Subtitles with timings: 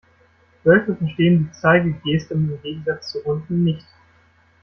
[0.63, 3.85] Wölfe verstehen die Zeigegeste im Gegensatz zu Hunden nicht.